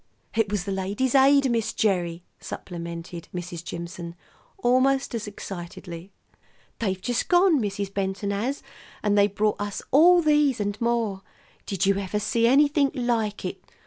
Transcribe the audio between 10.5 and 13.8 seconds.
and more. Did you ever see anything like it?